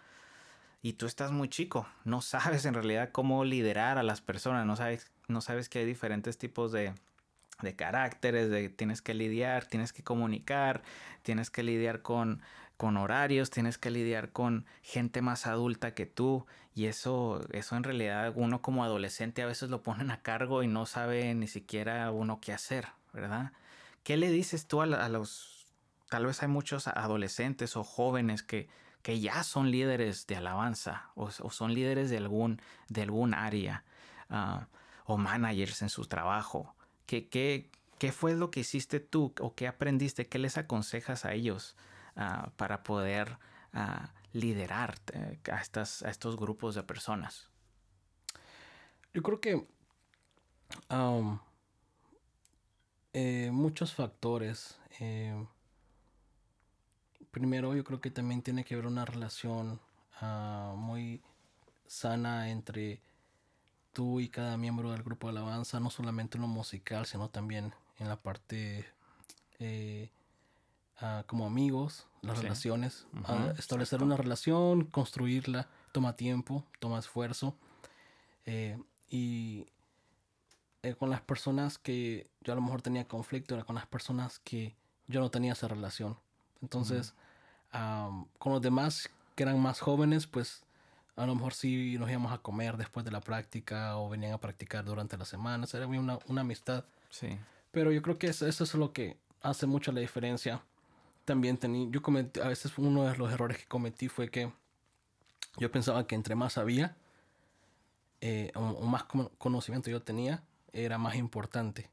[0.82, 4.74] y tú estás muy chico, no sabes en realidad cómo liderar a las personas, no
[4.74, 6.92] sabes, no sabes que hay diferentes tipos de,
[7.62, 10.82] de caracteres, de tienes que lidiar, tienes que comunicar,
[11.22, 12.42] tienes que lidiar con
[12.76, 17.84] con horarios, tienes que lidiar con gente más adulta que tú y eso, eso en
[17.84, 22.10] realidad uno como adolescente a veces lo ponen a cargo y no sabe ni siquiera
[22.10, 23.52] uno qué hacer, ¿verdad?
[24.02, 25.66] ¿Qué le dices tú a, los,
[26.08, 28.68] tal vez hay muchos adolescentes o jóvenes que,
[29.02, 33.84] que ya son líderes de alabanza o, son líderes de algún, de algún área
[34.28, 34.68] ah,
[35.06, 36.74] o managers en su trabajo?
[37.06, 40.26] ¿Qué, qué, ¿Qué fue lo que hiciste tú o qué aprendiste?
[40.26, 41.74] ¿Qué les aconsejas a ellos?
[42.16, 43.36] Ah, para poder
[43.74, 47.50] ah, liderar eh, a, estas, a estos grupos de personas?
[49.12, 49.66] Yo creo que
[53.12, 54.78] eh, muchos factores.
[54.98, 55.46] Eh,
[57.30, 59.78] primero, yo creo que también tiene que haber una relación
[60.22, 61.20] ah, muy
[61.86, 63.02] sana entre
[63.92, 67.74] tú y cada miembro del grupo de alabanza, no solamente en lo musical, sino también
[67.98, 68.86] en la parte
[71.26, 73.06] como amigos, las relaciones.
[73.58, 77.56] establecer una relación, construirla, toma tiempo, toma esfuerzo.
[78.46, 78.78] Eh,
[79.10, 79.66] y
[80.82, 84.38] eh, con las personas que yo a lo mejor tenía conflicto, era con las personas
[84.38, 84.74] que
[85.06, 86.18] yo no tenía esa relación.
[86.62, 87.14] Entonces,
[88.38, 90.64] con los demás que eran más jóvenes, pues
[91.16, 94.38] a lo mejor sí nos íbamos a comer después de la práctica o venían a
[94.38, 95.66] practicar durante la semana.
[95.72, 96.84] Era una, una amistad.
[97.10, 97.38] Sí.
[97.70, 100.62] Pero yo creo que eso, eso es lo que hace mucho la diferencia
[101.26, 104.50] también tenía, yo cometí, a veces uno de los errores que cometí fue que
[105.58, 106.96] yo pensaba que entre más sabía
[108.20, 111.90] eh, o, más conocimiento yo tenía, era más importante.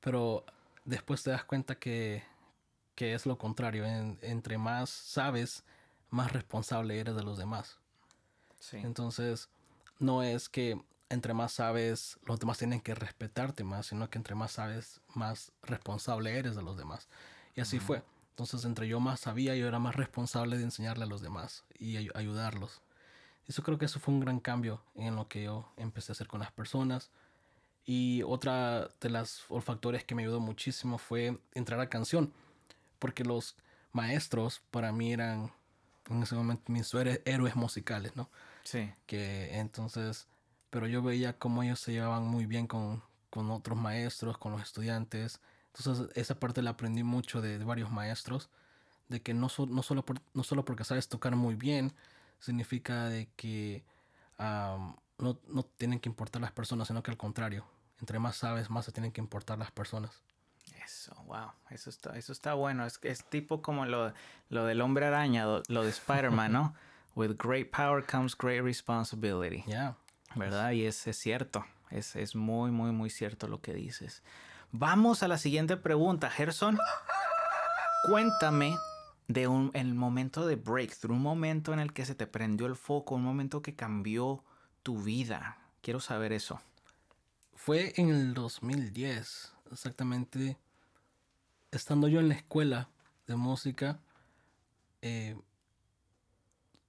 [0.00, 0.44] Pero
[0.84, 2.22] después te das cuenta que,
[2.94, 3.84] que es lo contrario.
[3.86, 5.64] entre más sabes,
[6.10, 7.78] más responsable eres de los demás.
[8.72, 9.48] Entonces,
[9.98, 14.34] no es que entre más sabes, los demás tienen que respetarte más, sino que entre
[14.36, 17.08] más sabes, más responsable eres de los demás.
[17.56, 18.02] Y así fue.
[18.30, 21.96] Entonces, entre yo más sabía, yo era más responsable de enseñarle a los demás y
[21.96, 22.80] ayudarlos.
[23.46, 26.28] Eso creo que eso fue un gran cambio en lo que yo empecé a hacer
[26.28, 27.10] con las personas.
[27.84, 32.32] Y otra de los factores que me ayudó muchísimo fue entrar a canción,
[32.98, 33.56] porque los
[33.92, 35.52] maestros para mí eran
[36.08, 36.92] en ese momento mis
[37.24, 38.30] héroes musicales, ¿no?
[38.64, 38.92] Sí.
[39.06, 40.28] Que entonces,
[40.70, 44.62] pero yo veía cómo ellos se llevaban muy bien con, con otros maestros, con los
[44.62, 45.40] estudiantes,
[45.76, 48.50] entonces esa parte la aprendí mucho de, varios maestros,
[49.08, 50.04] de que no, no, solo
[50.34, 51.92] no solo porque sabes tocar muy bien,
[52.38, 53.84] significa de que
[54.38, 57.64] no, no, tienen que importar las personas, sino que al contrario.
[58.00, 60.22] entre más sabes, más se tienen que importar las personas.
[60.84, 62.86] Eso, wow, eso está, eso está bueno.
[62.86, 64.12] Es, es tipo como lo,
[64.48, 66.74] lo del hombre araña, lo, de Spider-Man, ¿no?
[67.14, 69.62] With great power comes great responsibility.
[69.66, 69.96] Yeah.
[70.34, 70.72] ¿Verdad?
[70.72, 71.64] Y es, es cierto.
[71.90, 74.22] Es, es, muy, muy, muy cierto lo que dices.
[74.72, 76.78] Vamos a la siguiente pregunta, Gerson.
[78.06, 78.76] Cuéntame
[79.26, 82.76] de un, el momento de breakthrough, un momento en el que se te prendió el
[82.76, 84.44] foco, un momento que cambió
[84.84, 85.58] tu vida.
[85.82, 86.60] Quiero saber eso.
[87.56, 90.56] Fue en el 2010, exactamente.
[91.72, 92.88] Estando yo en la escuela
[93.26, 93.98] de música,
[95.02, 95.36] eh,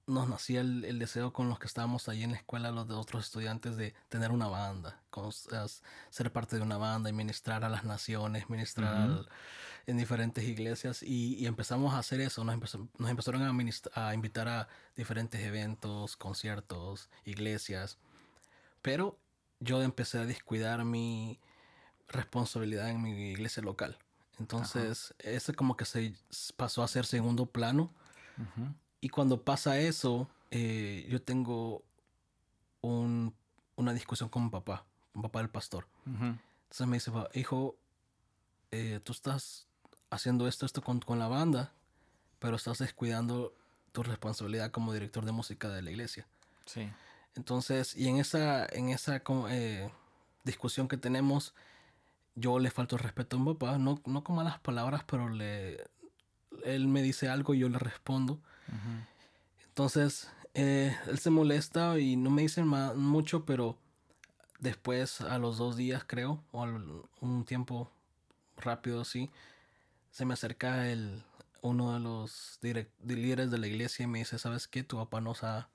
[0.06, 3.24] nos nacía el, deseo con los que estábamos ahí en la escuela, los de otros
[3.24, 5.00] estudiantes, de tener una banda,
[6.10, 9.26] ser parte de una banda y ministrar a las naciones, ministrar
[9.86, 11.02] en diferentes iglesias.
[11.02, 12.56] Y, empezamos a hacer eso, nos,
[12.98, 17.98] nos empezaron a, a, invitar a diferentes eventos, conciertos, iglesias.
[18.82, 19.18] Pero
[19.60, 21.38] yo empecé a descuidar mi
[22.08, 23.98] responsabilidad en mi iglesia local.
[24.38, 26.14] Entonces, ese como que se
[26.56, 27.92] pasó a ser segundo plano.
[29.02, 31.82] Y cuando pasa eso, eh, yo tengo
[32.82, 33.34] un,
[33.74, 35.88] una discusión con mi papá, mi papá del pastor.
[36.06, 37.74] Entonces me dice, hijo,
[38.70, 39.66] eh, tú estás
[40.08, 41.72] haciendo esto, esto con, con, la banda,
[42.38, 43.52] pero estás descuidando
[43.90, 46.28] tu responsabilidad como director de música de la iglesia.
[46.64, 46.88] Sí.
[47.34, 49.90] Entonces, y en esa, en esa eh,
[50.44, 51.54] discusión que tenemos,
[52.36, 55.82] yo le falto respeto a mi papá, no, no con malas palabras, pero le,
[56.64, 58.38] él me dice algo y yo le respondo.
[59.68, 63.78] Entonces, eh, él se molesta y no me dice mucho, pero
[64.58, 66.62] después, a los dos días creo, o
[67.20, 67.90] un tiempo
[68.56, 69.30] rápido así,
[70.10, 71.22] se me acerca el,
[71.62, 74.82] uno de los líderes de la iglesia y me dice, ¿sabes qué?
[74.82, 75.68] Tu papá nos ha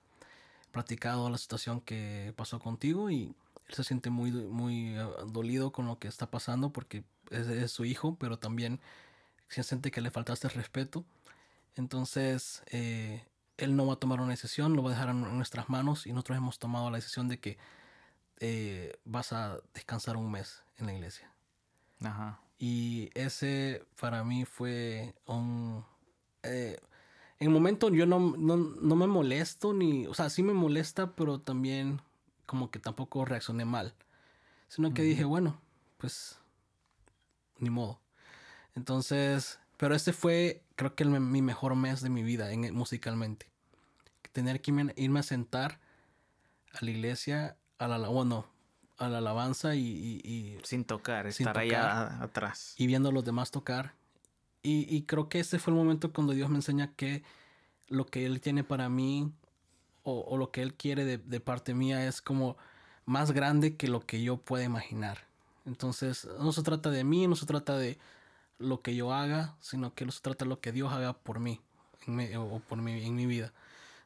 [0.71, 3.33] platicado la situación que pasó contigo y
[3.67, 7.85] él se siente muy, muy eh, dolido con lo que está pasando porque es, su
[7.85, 8.79] hijo, pero también
[9.47, 11.05] se siente que le faltaste respeto.
[11.77, 13.25] Entonces, eh,
[13.57, 16.11] él no va a tomar una decisión, lo va a dejar en nuestras manos y
[16.11, 17.57] nosotros hemos tomado la decisión de que
[18.39, 21.31] eh, vas a descansar un mes en la iglesia.
[22.01, 22.39] Ajá.
[22.59, 25.85] Y ese para mí fue un...
[26.43, 26.79] Eh,
[27.39, 30.07] en el momento yo no, no, me molesto ni...
[30.07, 32.01] O sea, sí me molesta, pero también
[32.45, 33.93] como que tampoco reaccioné mal.
[34.69, 35.61] Sino que dije, bueno,
[35.97, 36.39] pues
[37.59, 37.99] ni modo.
[38.75, 43.47] Entonces, pero este fue, creo que mi mejor mes de mi vida en, musicalmente.
[44.31, 45.79] Tener que irme, a sentar
[46.73, 48.47] a la iglesia, a la, bueno,
[48.97, 52.73] a la alabanza y, sin tocar, estar allá atrás.
[52.77, 53.93] Y viendo a los demás tocar.
[54.63, 57.23] Y, creo que ese fue el momento cuando Dios me enseña que
[57.87, 59.31] lo que Él tiene para mí
[60.03, 62.57] o, lo que Él quiere de, de, parte mía es como
[63.05, 65.19] más grande que lo que yo pueda imaginar.
[65.65, 67.97] Entonces, no se trata de mí, no se trata de
[68.59, 71.61] lo que yo haga, sino que se trata de lo que Dios haga por mí
[72.37, 73.53] o por mí, en mi vida.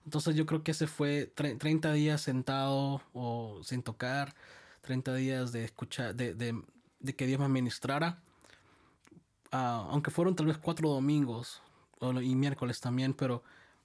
[0.06, 4.34] Entonces yo creo que ese fue 30 días sentado o sin tocar,
[4.82, 8.20] 30 días de escuchar, de, de, que Dios me ministrara.
[9.52, 11.62] Ah, aunque fueron tal vez cuatro domingos
[12.02, 13.44] y miércoles también, pero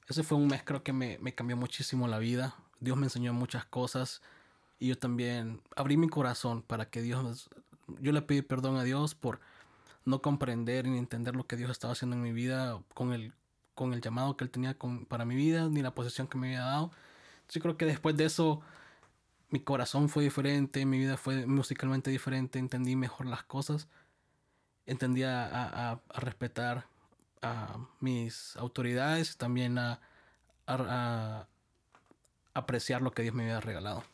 [0.09, 2.55] ese fue un mes creo que me, me cambió muchísimo la vida.
[2.81, 4.23] Dios me enseñó muchas cosas
[4.79, 7.51] y yo también abrí mi corazón para que Dios,
[8.01, 9.41] yo le pedí perdón a Dios por
[10.07, 13.35] no comprender ni entender lo que Dios estaba haciendo en mi vida con el,
[13.75, 14.77] con el llamado que Él tenía
[15.09, 16.93] para mi vida, ni la posición que me había dado.
[17.51, 18.63] Yo creo que después de eso
[19.51, 23.89] mi corazón fue diferente, mi vida fue musicalmente diferente, entendí mejor las cosas,
[24.87, 26.87] entendí a, respetar
[27.43, 30.01] a mis autoridades también a,
[32.55, 34.05] apreciar lo que Dios me había regalado.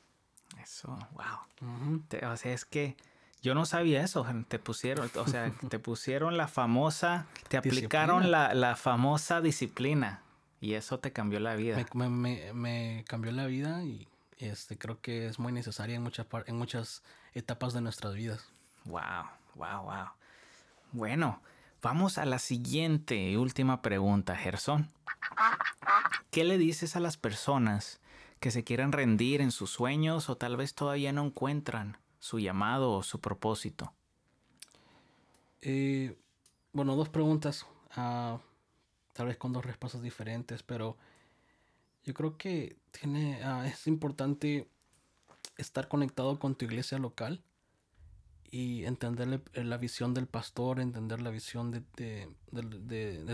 [0.63, 2.03] Eso, wow.
[2.31, 2.97] o sea, es que
[3.43, 8.55] yo no sabía eso, te pusieron, o sea, te pusieron la famosa, te aplicaron la,
[8.55, 10.23] la, famosa disciplina
[10.61, 11.85] y eso te cambió la vida.
[11.93, 14.07] Me, me, me, cambió la vida y
[14.39, 17.03] este, creo que es muy necesaria en muchas, en muchas
[17.35, 18.49] etapas de nuestras vidas.
[18.85, 19.27] Wow,
[19.57, 20.07] wow, wow.
[20.93, 21.43] Bueno,
[21.83, 24.89] vamos a la siguiente y última pregunta, Gerson.
[26.31, 28.01] ¿Qué le dices a las personas
[28.39, 32.93] que se quieren rendir en sus sueños o tal vez todavía no encuentran su llamado
[32.93, 33.93] o su propósito?
[35.61, 36.17] Eh,
[36.73, 38.39] bueno, dos preguntas, ah,
[39.13, 40.97] tal vez con dos respuestas diferentes, pero
[42.05, 44.71] yo creo que tiene, ah, es importante
[45.57, 47.43] estar conectado con tu iglesia local
[48.53, 52.29] y entender la visión del pastor, entender la visión de,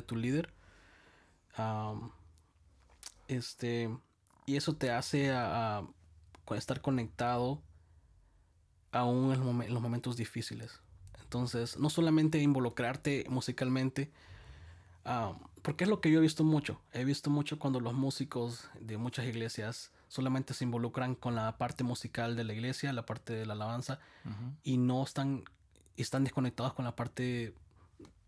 [0.07, 0.55] tu líder.
[3.27, 3.95] este,
[4.47, 5.87] y eso te hace a,
[6.57, 7.63] estar conectado
[8.93, 10.81] aún en los momentos difíciles.
[11.23, 14.11] Entonces, no solamente involucrarte musicalmente,
[15.63, 16.81] porque es lo que yo he visto mucho.
[16.93, 21.85] He visto mucho cuando los músicos de muchas iglesias solamente se involucran con la parte
[21.85, 23.99] musical de la iglesia, la parte de la alabanza,
[24.63, 25.45] y no están,
[25.97, 27.55] están desconectados con la parte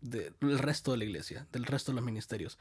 [0.01, 2.59] del resto de la iglesia, del resto de los ministerios.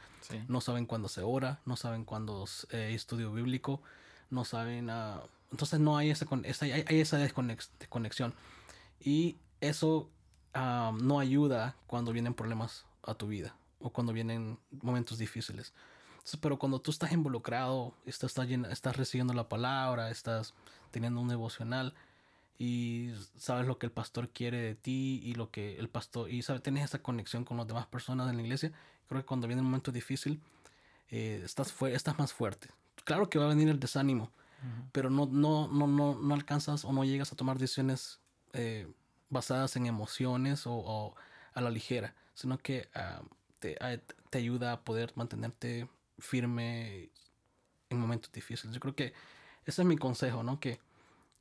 [0.48, 3.82] No saben cuándo se ora, no saben cuándo eh, hay estudio bíblico,
[4.30, 4.88] no saben...
[4.88, 6.26] Uh, entonces no hay esa,
[6.60, 8.34] hay, hay esa desconexión.
[9.00, 10.10] Y eso
[10.54, 15.72] no ayuda cuando vienen problemas a tu vida o cuando vienen momentos difíciles.
[16.40, 20.54] pero cuando tú estás involucrado, estás, estás, estás recibiendo la palabra, estás
[20.90, 21.94] teniendo un devocional,
[22.60, 26.42] y sabes lo que el pastor quiere de ti y lo que el pastor y
[26.42, 28.70] sabes tienes esa conexión con las demás personas en la iglesia
[29.08, 30.42] creo que cuando viene un momento difícil
[31.08, 32.68] eh, estás estás más fuerte
[33.04, 34.30] claro que va a venir el desánimo
[34.92, 38.20] pero no no no no no alcanzas o no llegas a tomar decisiones
[38.52, 38.86] eh,
[39.28, 41.14] basadas en emociones o,
[41.54, 43.22] a la ligera sino que ah,
[43.58, 43.76] te,
[44.30, 47.10] te ayuda a poder mantenerte firme
[47.88, 49.12] en momentos difíciles yo creo que
[49.64, 50.80] ese es mi consejo no que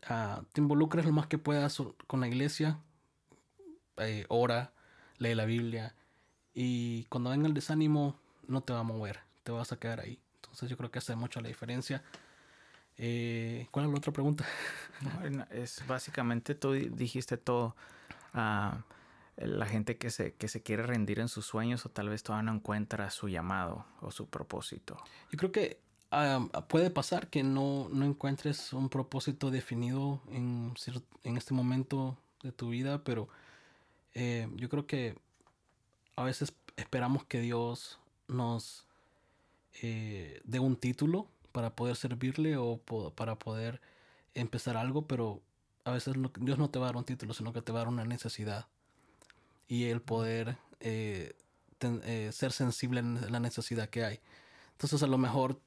[0.08, 2.80] Ah, te involucres lo más que puedas con la iglesia,
[3.98, 4.72] eh, ora,
[5.18, 5.94] lee la Biblia
[6.54, 8.16] y cuando venga el desánimo
[8.48, 10.20] no te va a mover, te vas a quedar ahí.
[10.36, 12.04] Entonces yo creo que hace mucho la diferencia.
[13.02, 14.46] Eh, ¿Cuál es la otra pregunta?
[15.52, 17.76] es básicamente tú dijiste todo.
[18.34, 18.84] Ah,
[19.38, 22.52] la gente que se, que se quiere rendir en sus sueños o tal vez todavía
[22.52, 24.98] no encuentra su llamado o su propósito.
[25.32, 25.80] Yo creo que
[26.68, 30.74] puede pasar que no, no, encuentres un propósito definido en,
[31.24, 33.30] en este momento de tu vida, pero
[34.14, 35.16] eh, yo creo que
[36.16, 38.86] a veces esperamos que Dios nos
[39.82, 41.28] eh, dé un título
[41.60, 42.78] para poder servirle o
[43.14, 43.82] para poder
[44.34, 45.42] empezar algo, pero
[45.84, 47.84] a veces Dios no te va a dar un título, sino que te va a
[47.84, 48.68] dar una necesidad.
[49.68, 51.34] Y el poder eh,
[52.32, 54.22] ser sensible en la necesidad que hay.
[54.72, 55.60] Entonces a lo mejor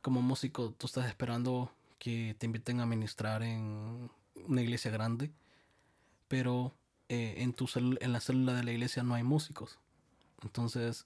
[0.00, 4.10] como músico tú estás esperando que te inviten a ministrar en
[4.46, 5.34] una iglesia grande,
[6.28, 6.72] pero
[7.10, 9.78] eh, en, tu en la célula de la iglesia no hay músicos.
[10.42, 11.04] Entonces,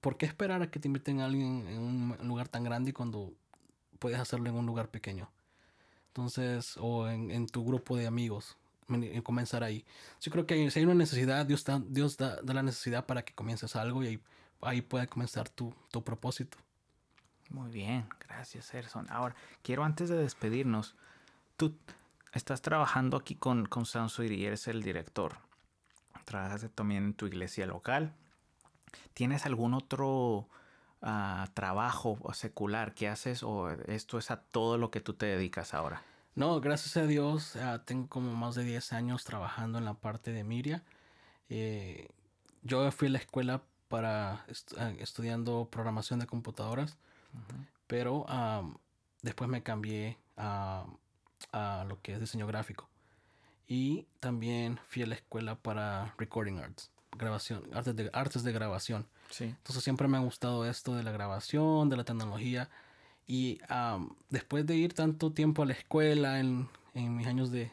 [0.00, 3.32] ¿por qué esperar a que te inviten a alguien en un lugar tan grande cuando
[3.98, 5.30] puedes hacerlo en un lugar pequeño?
[6.08, 8.56] Entonces, o en, tu grupo de amigos,
[9.22, 9.84] comenzar ahí.
[10.20, 13.34] Yo creo que si hay una necesidad, Dios, da, Dios da, la necesidad para que
[13.34, 14.20] comiences algo y ahí,
[14.62, 16.58] ahí puede comenzar tu, tu propósito.
[17.50, 19.06] Muy bien, gracias, Erson.
[19.10, 20.96] Ahora, quiero antes de despedirnos,
[21.56, 21.74] tú
[22.32, 25.38] estás trabajando aquí con, con Sound y eres el director.
[26.24, 28.14] Trabajas también en tu iglesia local.
[29.14, 30.48] ¿Tienes algún otro
[31.02, 35.74] uh, trabajo secular que haces o esto es a todo lo que tú te dedicas
[35.74, 36.02] ahora?
[36.34, 40.32] No, gracias a Dios, uh, tengo como más de 10 años trabajando en la parte
[40.32, 40.84] de Miria.
[41.48, 42.08] Eh,
[42.62, 44.44] yo fui a la escuela para
[44.98, 46.98] estudiando programación de computadoras
[47.88, 48.26] pero
[49.22, 50.86] después me cambié a,
[51.88, 52.88] lo que es diseño gráfico.
[53.66, 59.06] Y también fui a la escuela para Recording Arts, grabación, artes de, artes de grabación.
[59.40, 62.70] Entonces siempre me ha gustado esto de la grabación, de la tecnología.
[63.26, 63.60] Y
[64.30, 67.70] después de ir tanto tiempo a la escuela, en, mis años de,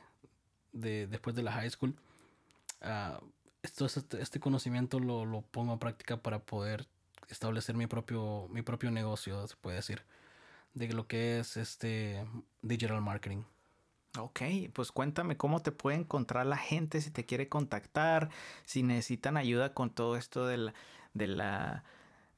[0.73, 1.95] después de la high school,
[2.81, 3.23] uh,
[3.63, 6.85] esto, este, este, conocimiento lo, lo, pongo a práctica para poder
[7.29, 10.03] establecer mi propio, mi propio negocio, se puede decir,
[10.73, 12.25] de lo que es este
[12.61, 13.43] digital marketing.
[14.17, 14.41] Ok,
[14.73, 18.29] pues cuéntame cómo te puede encontrar la gente si te quiere contactar,
[18.65, 20.73] si necesitan ayuda con todo esto de la,
[21.13, 21.83] de la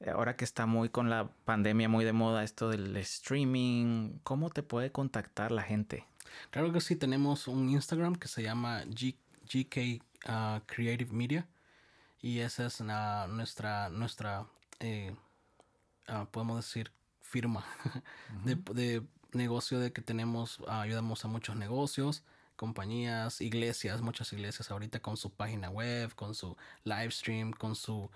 [0.06, 4.62] ahora que está muy con la pandemia muy de moda esto del streaming, ¿cómo te
[4.62, 6.06] puede contactar la gente?
[6.50, 11.48] Claro que sí, tenemos un Instagram que se llama GK uh, Creative Media
[12.20, 14.46] y esa es nuestra, nuestra
[14.80, 15.14] eh,
[16.06, 17.64] ah, podemos decir, firma
[18.44, 22.22] de, negocio de que tenemos, ah, ayudamos a muchos negocios,
[22.56, 28.10] compañías, iglesias, muchas iglesias ahorita con su página web, con su live stream, con su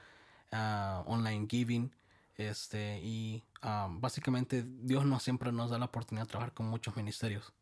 [0.51, 1.95] ah, online giving.
[2.37, 7.53] Este, y básicamente Dios no siempre nos da la oportunidad de trabajar con muchos ministerios.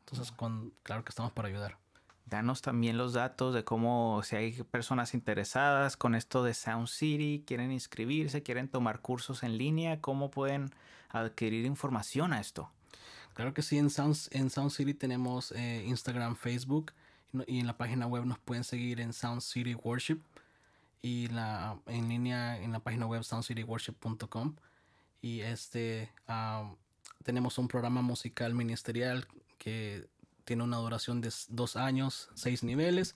[0.00, 1.78] Entonces, con, claro que estamos para ayudar.
[2.26, 7.44] Danos también los datos de cómo, si hay personas interesadas con esto de Sound City,
[7.46, 10.70] quieren inscribirse, quieren tomar cursos en línea, cómo pueden
[11.10, 12.70] adquirir información a esto.
[13.34, 16.92] Claro que sí, en Sound, en Sound City tenemos eh, Instagram, Facebook
[17.46, 20.20] y en la página web nos pueden seguir en Sound City Worship
[21.02, 24.54] y la, en línea en la página web soundcityworship.com
[25.20, 26.12] y este
[27.24, 29.26] tenemos un programa musical ministerial
[29.58, 30.06] que
[30.44, 33.14] tiene una duración de dos años, seis niveles,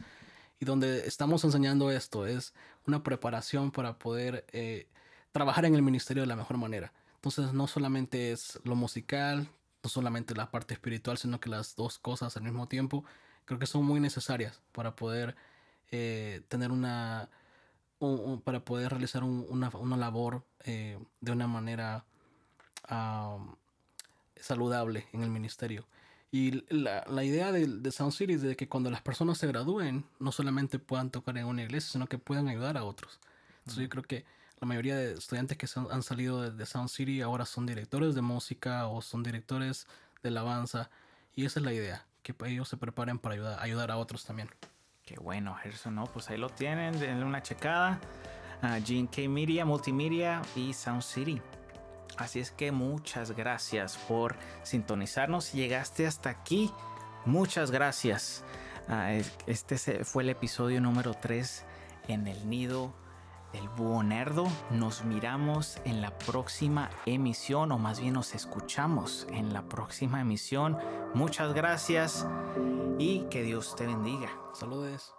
[0.60, 2.54] y donde estamos enseñando esto, es
[2.86, 4.88] una preparación para poder eh,
[5.30, 6.92] trabajar en el ministerio de la mejor manera.
[7.16, 9.48] Entonces no solamente es lo musical,
[9.82, 13.04] no solamente la parte espiritual, sino que las dos cosas al mismo tiempo
[13.44, 15.34] creo que son muy necesarias para poder
[15.90, 17.30] eh, tener una,
[18.44, 22.04] para poder realizar una, una, labor eh, de una manera
[24.36, 25.86] saludable en el ministerio.
[26.30, 29.46] Y la, la idea de, de, Sound City es de que cuando las personas se
[29.46, 33.18] gradúen, no solamente puedan tocar en una iglesia, sino que puedan ayudar a otros.
[33.60, 34.26] Entonces yo creo que
[34.60, 38.88] la mayoría de estudiantes que han salido de, Sound City ahora son directores de música
[38.88, 39.86] o son directores
[40.22, 40.90] de alabanza.
[41.34, 44.48] Y esa es la idea, que ellos se preparen para ayudar, ayudar a otros también.
[45.04, 46.04] Qué bueno, Gerson, ¿no?
[46.06, 48.00] Pues ahí lo tienen, denle una checada.
[48.60, 51.40] a GK Media, Multimedia y Sound City.
[52.16, 54.34] Así es que muchas gracias por
[54.64, 55.44] sintonizarnos.
[55.44, 56.72] Si llegaste hasta aquí,
[57.24, 58.42] muchas gracias.
[58.88, 59.12] Ah,
[59.46, 61.64] este fue el episodio número 3
[62.08, 62.92] en el nido
[63.52, 64.46] del búho nerdo.
[64.70, 70.78] Nos miramos en la próxima emisión, o más bien nos escuchamos en la próxima emisión.
[71.14, 72.26] Muchas gracias
[72.98, 74.30] y que Dios te bendiga.
[74.52, 75.17] Saludes.